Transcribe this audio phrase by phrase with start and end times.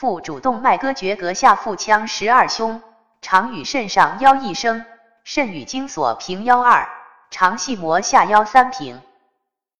[0.00, 2.80] 腹主动脉割绝膈下腹腔十二胸，
[3.20, 4.84] 长与肾上腰一升，
[5.24, 6.88] 肾与精所平腰二，
[7.32, 9.02] 长系膜下腰三平。